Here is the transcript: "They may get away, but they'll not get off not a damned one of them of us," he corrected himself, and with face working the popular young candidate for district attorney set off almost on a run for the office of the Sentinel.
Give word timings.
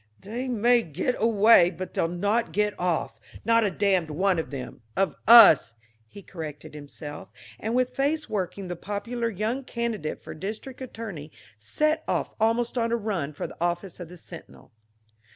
"They 0.21 0.47
may 0.47 0.81
get 0.81 1.13
away, 1.19 1.69
but 1.69 1.93
they'll 1.93 2.07
not 2.07 2.51
get 2.51 2.73
off 2.79 3.19
not 3.45 3.63
a 3.63 3.69
damned 3.69 4.09
one 4.09 4.39
of 4.39 4.49
them 4.49 4.81
of 4.97 5.13
us," 5.27 5.75
he 6.07 6.23
corrected 6.23 6.73
himself, 6.73 7.29
and 7.59 7.75
with 7.75 7.95
face 7.95 8.27
working 8.27 8.67
the 8.67 8.75
popular 8.75 9.29
young 9.29 9.63
candidate 9.63 10.23
for 10.23 10.33
district 10.33 10.81
attorney 10.81 11.31
set 11.59 12.03
off 12.07 12.33
almost 12.39 12.79
on 12.79 12.91
a 12.91 12.97
run 12.97 13.31
for 13.31 13.45
the 13.45 13.57
office 13.61 13.99
of 13.99 14.09
the 14.09 14.17
Sentinel. 14.17 14.71